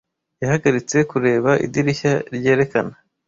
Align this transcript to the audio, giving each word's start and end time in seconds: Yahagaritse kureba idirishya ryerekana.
Yahagaritse 0.41 0.97
kureba 1.11 1.51
idirishya 1.65 2.13
ryerekana. 2.35 2.93